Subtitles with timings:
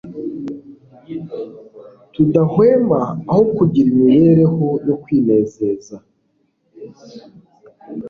[2.13, 5.95] tudahwema, aho kugira imibereho yo kwinezeza.